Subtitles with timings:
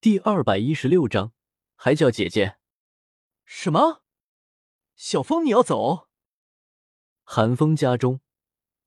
[0.00, 1.32] 第二百一十六章，
[1.74, 2.58] 还叫姐姐？
[3.44, 4.04] 什么？
[4.94, 6.06] 小风，你要走？
[7.24, 8.20] 韩风家中，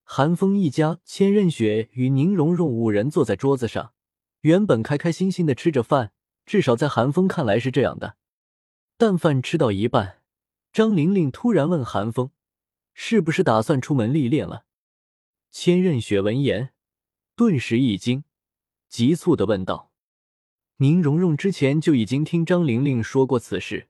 [0.04, 3.94] 韩风一家，千仞雪与宁荣荣五人坐在桌子上，
[4.40, 6.14] 原本开开心心的吃着饭，
[6.46, 8.16] 至少在韩风看来是这样的。
[8.96, 10.22] 但饭吃到一半，
[10.72, 12.32] 张玲玲突然问韩风
[12.96, 14.64] ：“是不是打算出门历练了？”
[15.52, 16.74] 千仞雪闻言，
[17.36, 18.24] 顿时一惊，
[18.88, 19.91] 急促的问道。
[20.82, 23.88] 宁荣荣之前就已经听张玲玲说过此事，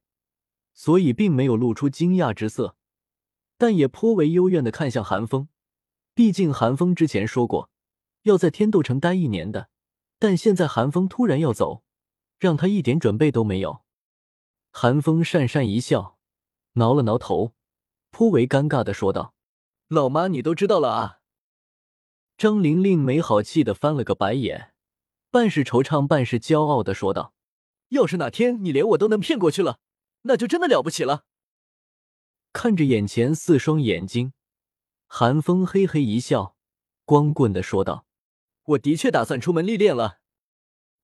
[0.73, 2.75] 所以并没有露出惊讶之色，
[3.57, 5.47] 但也颇为幽怨的看向韩风。
[6.13, 7.69] 毕竟韩风之前说过
[8.23, 9.69] 要在天斗城待一年的，
[10.19, 11.81] 但现在韩风突然要走，
[12.37, 13.83] 让他一点准备都没有。
[14.71, 16.17] 韩风讪讪一笑，
[16.73, 17.53] 挠了挠头，
[18.09, 19.33] 颇为尴尬的说道
[19.87, 21.19] ：“老妈，你都知道了啊？”
[22.37, 24.70] 张玲玲没好气的翻了个白眼。
[25.31, 27.33] 半是惆怅，半是骄傲的说道
[27.89, 29.79] ：“要是哪天你连我都能骗过去了，
[30.23, 31.23] 那就真的了不起了。”
[32.51, 34.33] 看着眼前四双眼睛，
[35.07, 36.57] 寒风嘿嘿一笑，
[37.05, 38.05] 光棍的说道
[38.71, 40.19] ：“我的确打算出门历练了。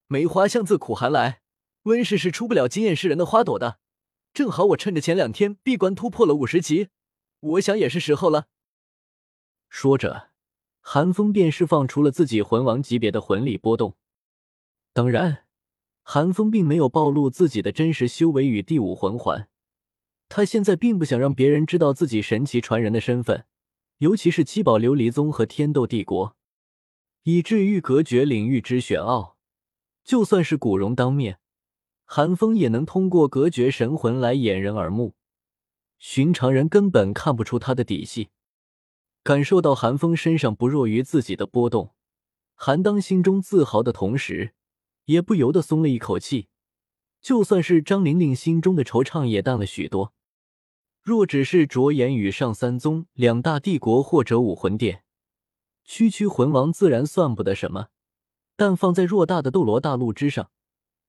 [0.07, 1.41] 梅花香自苦寒来，
[1.83, 3.79] 温室是出不了惊艳世人的花朵的。
[4.33, 6.89] 正好我趁着前两天闭关突破了五十级，
[7.39, 8.47] 我想也是时候了。”
[9.69, 10.31] 说着，
[10.81, 13.95] 寒风便释放出了自己魂王级别的魂力波动。
[14.97, 15.45] 当然，
[16.01, 19.47] 韩风并没有暴露自己的真实修为与第五魂环。
[20.27, 23.45] 他现在并不想让别人知道自己神奇传人的身份，
[23.99, 26.35] 尤其是七宝琉璃宗和天斗帝国，
[27.21, 29.37] 以至于隔绝领域之玄奥。
[30.03, 31.37] 就算是古荣当面，
[32.03, 35.13] 韩风也能通过隔绝神魂来掩人耳目，
[35.99, 38.29] 寻常人根本看不出他的底细。
[39.21, 41.93] 感受到韩风身上不弱于自己的波动，
[42.55, 44.55] 韩当心中自豪的同时。
[45.07, 46.47] 也不由得松了一口气，
[47.21, 50.13] 就算是张玲玲心中的惆怅也淡了许多。
[51.01, 55.03] 若只是着眼于上三宗两大帝国或者武魂殿，
[55.85, 57.87] 区区魂王自然算不得什么。
[58.57, 60.49] 但放在偌大的斗罗大陆之上，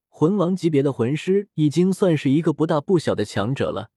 [0.09, 3.91] 魂王级别的魂师已经算是一个不大不小的强者了。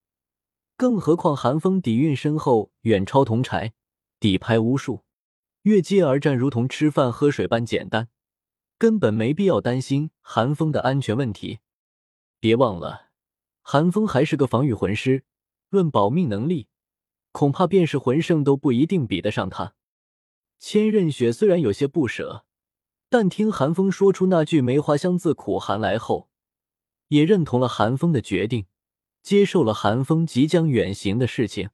[0.77, 3.73] 更何况寒风底蕴深厚，远超铜柴，
[4.19, 5.03] 底牌无数，
[5.63, 8.07] 越阶而战如同吃饭喝水般简单。
[8.81, 11.59] 根本没必要担心寒风的安全问题。
[12.39, 13.11] 别忘了，
[13.61, 15.23] 寒风还是个防御魂师，
[15.69, 16.67] 论保命能力，
[17.31, 19.75] 恐怕便是魂圣都不一定比得上他。
[20.57, 22.43] 千仞雪虽然有些不舍，
[23.07, 26.31] 但听寒风说出那句“梅花香自苦寒来”后，
[27.09, 28.65] 也认同了寒风的决定，
[29.21, 31.69] 接受了寒风即将远行的事情。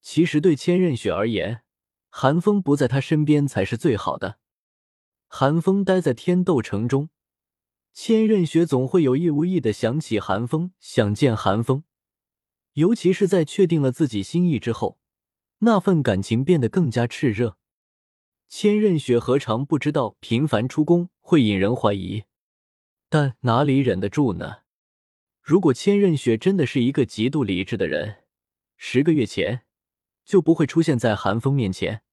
[0.00, 1.64] 其实对千仞雪而言，
[2.08, 4.38] 寒风不在他身边才是最好的。
[5.36, 7.10] 寒风待在天斗城中，
[7.92, 11.82] 千仞雪总会有意无意的想起寒风，想见寒风。
[12.74, 15.00] 尤其是在确定了自己心意之后，
[15.58, 17.56] 那份感情变得更加炽热。
[18.46, 22.22] 千仞雪何尝不知道频繁出宫会引人怀疑，
[23.08, 24.58] 但哪里忍得住呢？
[25.42, 28.22] 如果千仞雪真的是一个极度理智的人，
[28.76, 29.64] 十个月前
[30.24, 32.04] 就不会出现在寒风面前。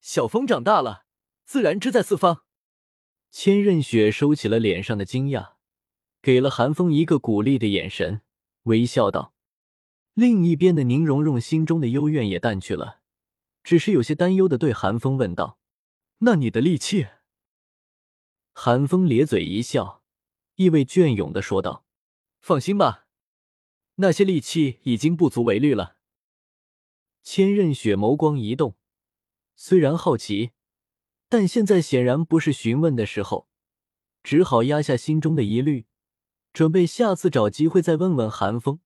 [0.00, 1.07] 小风长大了。
[1.48, 2.44] 自然之在四方。
[3.30, 5.54] 千仞雪收起了脸上的惊讶，
[6.20, 8.20] 给了韩风一个鼓励的眼神，
[8.64, 9.32] 微笑道。
[10.12, 13.00] 另一边的宁荣荣心中的幽怨也淡去了，
[13.64, 15.58] 只是有些担忧的对韩风问道
[16.20, 17.06] ：“那你的力气？”
[18.52, 20.02] 韩风咧嘴一笑，
[20.56, 21.86] 意味隽永的说道
[22.42, 23.06] ：“放心吧，
[23.94, 25.96] 那些力气已经不足为虑了。”
[27.24, 28.76] 千仞雪眸光一动，
[29.56, 30.50] 虽然好奇。
[31.28, 33.48] 但现在显然不是询问的时候，
[34.22, 35.86] 只好压下心中的疑虑，
[36.52, 38.80] 准备下次找机会再问问韩风。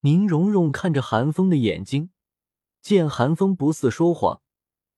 [0.00, 2.10] 宁荣荣看着韩风的眼睛，
[2.80, 4.42] 见韩风不似说谎，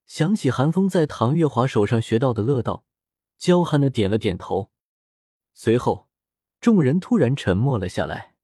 [0.06, 2.84] 想起韩风在唐月华手上学到的乐道，
[3.36, 4.70] 娇憨的点了点头。
[5.52, 6.08] 随后，
[6.60, 8.34] 众人突然沉默了下来。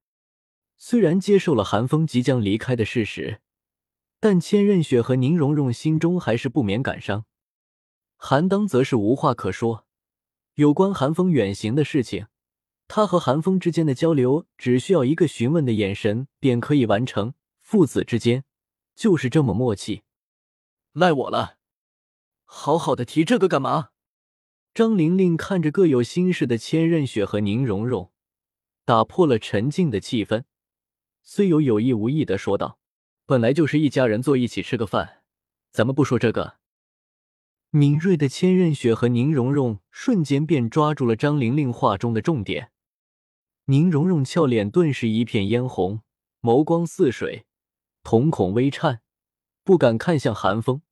[0.76, 3.40] 虽然接受了韩风即将离开的事实，
[4.20, 7.24] 但千仞雪和宁荣荣心中还是不免感伤。
[8.26, 9.84] 韩当则是无话可说，
[10.54, 12.28] 有关韩风远行的事情，
[12.88, 18.44] 他和韩风之间的交流只需要一个询问的眼神便可以完成，父子之间
[18.96, 20.04] 就是这么默契。
[20.94, 21.58] 赖我了，
[22.46, 23.90] 好好的提这个干嘛？
[24.72, 28.10] 张玲玲看着各有心事的千仞雪和宁荣荣，
[28.86, 30.44] 打破了沉静的气氛，
[31.22, 32.78] 虽有有意无意的说道
[33.28, 35.22] ：“本来就是一家人坐一起吃个饭，
[35.70, 36.56] 咱们不说这个。”
[37.76, 42.70] 敏锐的千仞雪和宁荣荣瞬间便抓住了张玲玲话中的重点。
[43.64, 46.00] 宁荣荣俏脸顿时一片嫣红，
[46.40, 47.46] 眸光似水，
[48.04, 49.00] 瞳孔微颤，
[49.64, 50.82] 不敢看向寒风，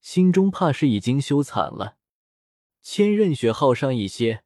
[0.00, 1.98] 心中怕是已经羞惨了。
[2.80, 4.42] 千仞雪好上一些，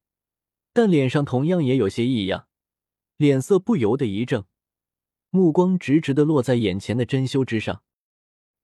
[0.73, 2.49] 但脸上同样也有些异样，
[3.17, 4.47] 脸色不由得一怔，
[5.31, 7.85] 目光直直的落在眼前的珍馐之上。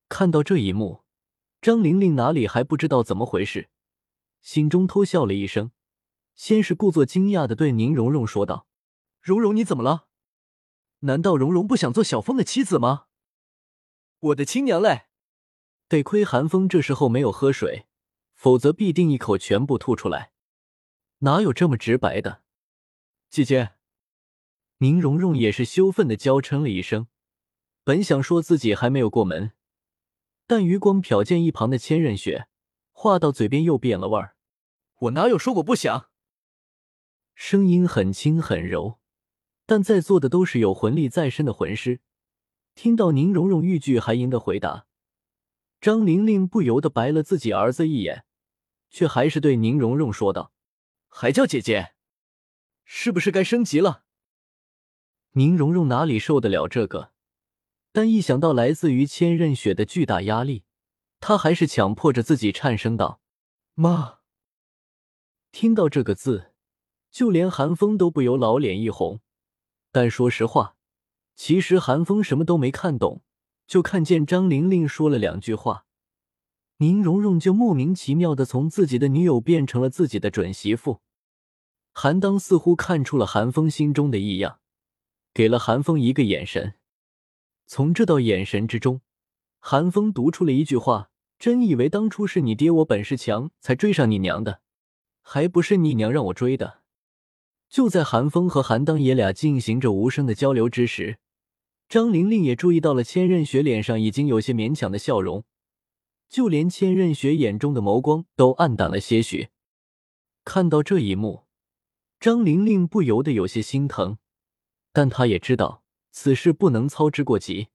[0.09, 1.02] 看到这一幕，
[1.63, 3.71] 张玲玲哪里还不知道怎么回事，
[4.41, 5.71] 心中偷笑了一声，
[6.35, 8.67] 先是故作惊讶的对宁荣荣说道。
[9.21, 10.09] 荣荣，你怎么了？
[11.01, 13.05] 难道荣荣不想做小峰的妻子吗？
[14.19, 15.03] 我的亲娘嘞！
[15.87, 17.87] 得亏韩风这时候没有喝水，
[18.35, 20.33] 否则必定一口全部吐出来。
[21.19, 22.43] 哪有这么直白的？
[23.31, 23.75] 姐姐，
[24.79, 27.07] 宁荣荣也是羞愤的娇嗔了一声，
[27.85, 29.53] 本想说自己还没有过门，
[30.47, 32.49] 但余光瞟见一旁的千仞雪，
[32.91, 34.37] 话到嘴边又变了味儿。
[35.01, 36.11] 我哪有说过不想？
[37.35, 38.99] 声音很轻很柔。
[39.65, 42.01] 但在座的都是有魂力在身的魂师，
[42.75, 44.87] 听到宁荣荣欲拒还迎的回答，
[45.81, 48.25] 张玲玲不由得白了自己儿子一眼，
[48.91, 50.53] 却还是对宁荣荣说道
[51.09, 51.95] ：“还叫姐姐，
[52.85, 54.05] 是不是该升级了？”
[55.35, 57.12] 宁荣荣哪里受得了这个？
[57.93, 60.65] 但一想到来自于千仞雪的巨大压力，
[61.21, 63.21] 他还是强迫着自己颤声道
[63.75, 64.21] ：“妈。”
[65.53, 66.53] 听到这个字，
[67.11, 69.21] 就连韩风都不由老脸一红。
[69.91, 70.77] 但说实话，
[71.37, 73.23] 其实韩风什么都没看懂，
[73.67, 75.85] 就看见张玲玲说了两句话，
[76.79, 81.03] 宁荣荣就莫名其妙的从自己的女友变成了自己的准媳妇。
[81.93, 84.61] 韩当似乎看出了韩风心中的异样，
[85.35, 86.77] 给了韩风一个眼神。
[87.75, 89.01] 从这道眼神之中，
[89.59, 91.09] 韩风读出了一句话
[91.41, 94.61] ：“真以为当初是你爹我本事强才追上你娘的，
[95.23, 96.83] 还不是你娘让我追的。”
[97.71, 101.17] 就在韩风和韩当爷俩进行着无声的交流之时，
[101.89, 105.45] 张玲玲也注意到了千仞雪脸上已经有些勉强的笑容，
[106.29, 109.49] 就连千仞雪眼中的眸光都暗淡了些许。
[110.45, 111.45] 看到这一幕，
[112.21, 114.19] 张玲玲不由得有些心疼，
[114.93, 115.82] 但她也知道
[116.13, 117.69] 此事不能操之过急。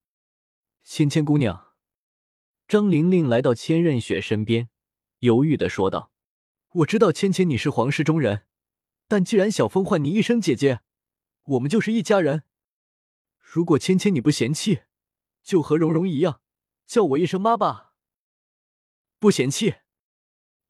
[0.84, 1.74] 芊芊姑娘，
[2.68, 4.70] 张玲玲来到千仞雪身边，
[5.20, 6.12] 犹豫的说道
[6.72, 8.44] ：“我知道芊芊你是皇室中人。”
[9.10, 10.82] 但既然小风唤你一声姐姐，
[11.44, 12.44] 我们就是一家人。
[13.40, 14.82] 如果芊芊你不嫌弃，
[15.42, 16.42] 就和蓉蓉一样，
[16.86, 17.94] 叫我一声妈吧。
[19.18, 19.76] 不嫌弃。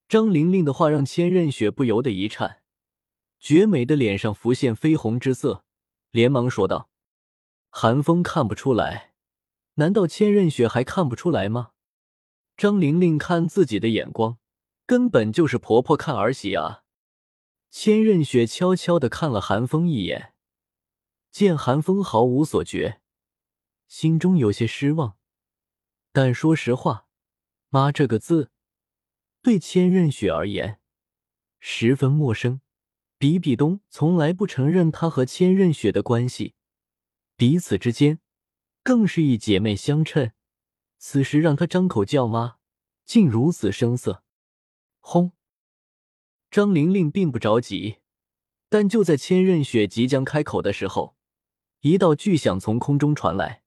[0.07, 2.61] 张玲玲的话让千仞雪不由得一颤，
[3.39, 5.65] 绝美的脸上浮现绯红之色，
[6.11, 6.89] 连忙说道
[7.79, 9.13] ：“寒风看不出来，
[9.75, 11.73] 难道千仞雪还看不出来吗？”
[12.57, 14.39] 张玲玲看自己的眼光，
[14.87, 16.81] 根本就是婆婆看儿媳啊。
[17.69, 20.33] 千仞雪悄悄的看了韩风一眼，
[21.29, 22.99] 见韩风毫无所觉，
[23.87, 25.17] 心中有些失望。
[26.11, 27.05] 但说实话
[27.69, 28.49] ，“妈”这个字
[29.43, 30.79] 对千仞雪而言
[31.59, 32.59] 十分陌生。
[33.19, 36.55] 比比东从来不承认他和千仞雪的关系，
[37.37, 38.19] 彼此之间
[38.83, 40.31] 更是以姐妹相称。
[40.97, 42.57] 此时让他张口叫妈，
[43.05, 44.23] 竟如此生涩。
[44.99, 45.33] 轰！
[46.49, 47.97] 张玲玲并不着急，
[48.67, 51.15] 但就在千仞雪即将开口的时候，
[51.81, 53.61] 一道巨响从空中传来，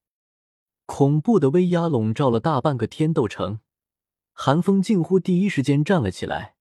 [0.87, 3.61] 恐怖的威压笼罩了大半个天斗城。
[4.33, 6.57] 寒风近乎第一时间站了起来，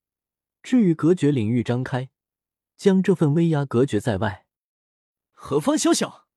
[0.62, 2.12] 至于隔绝领域张开，
[2.78, 4.46] 将这份威压隔绝在外。
[5.32, 6.28] 何方宵小，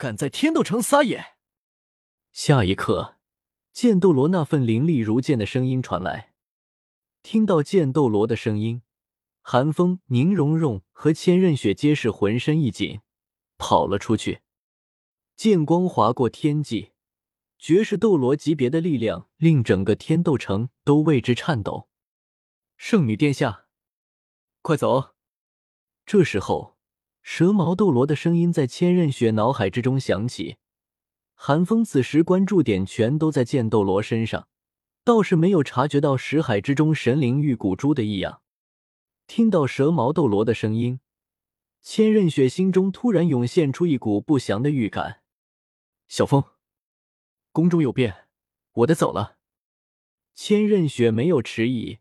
[0.00, 1.36] 敢在天斗城撒野！
[2.32, 3.18] 下一刻，
[3.70, 6.32] 剑斗罗那份凌厉如剑的声音传来。
[7.22, 8.80] 听到剑斗罗的声音。
[9.42, 13.02] 寒风、宁荣荣和千仞雪皆是浑身一紧，
[13.58, 14.40] 跑了出去。
[15.36, 16.92] 剑光划过天际，
[17.58, 21.90] 绝世斗罗级别的力量令整个天斗城都为之颤抖。
[22.78, 23.66] 圣女殿下，
[24.62, 25.14] 快走！
[26.06, 26.78] 这时候，
[27.22, 30.56] 蛇矛斗罗的声音在千仞雪脑海之中响起。
[31.34, 34.48] 寒风此时关注点全都在剑斗罗身上，
[35.04, 38.42] 倒是没有察觉到识海之中神灵玉骨珠的异样。
[39.26, 41.00] 听到蛇矛斗罗的声音，
[41.80, 45.22] 千仞雪心中突然涌现出一股不祥的预感。
[46.08, 46.44] 小风，
[47.52, 48.26] 宫中有变，
[48.72, 49.36] 我得走了。
[50.34, 52.00] 千仞雪没有迟疑，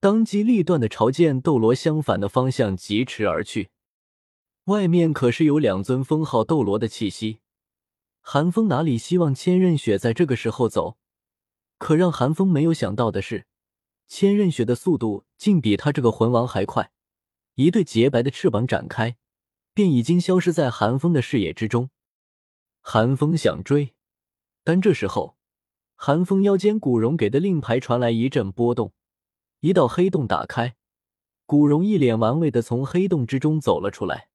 [0.00, 3.70] 当机立断的朝剑斗罗相反的方向疾驰而去。
[4.68, 7.40] 外面可是有两尊封号斗罗的气息，
[8.20, 10.98] 寒风哪里希望千仞雪在这个时候走？
[11.78, 13.46] 可让寒风没有想到的是。
[14.08, 16.92] 千仞雪的速度竟比他这个魂王还快，
[17.54, 19.16] 一对洁白的翅膀展开，
[19.72, 21.88] 便已经消失在寒风的视野之中。
[22.82, 23.94] 寒风想追，
[24.64, 25.38] 但这时候，
[25.94, 28.92] 寒风腰间古荣给的令牌传来一阵波动，
[29.60, 30.76] 一道黑洞打开，
[31.46, 34.27] 古荣一脸玩味的从黑洞之中走了出来。